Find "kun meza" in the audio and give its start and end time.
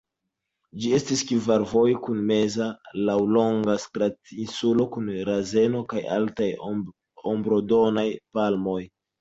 2.07-2.69